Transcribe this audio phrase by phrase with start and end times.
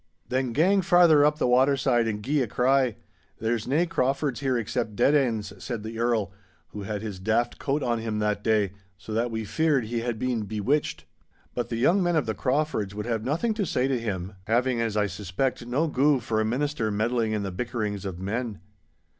[0.29, 2.95] 'Then gang farther up the waterside and gie a cry.
[3.37, 6.31] There's nae Craufords here except dead anes!' said the Earl,
[6.69, 10.17] who had his daft coat on him that day, so that we feared he had
[10.17, 11.05] been bewitched.
[11.53, 14.81] But the young men of the Craufords would have nothing to say to him, having,
[14.81, 18.59] as I suspect, no goo for a Minister meddling in the bickerings of men.